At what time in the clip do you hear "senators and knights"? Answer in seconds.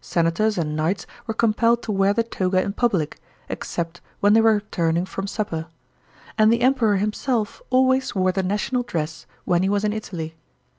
0.00-1.06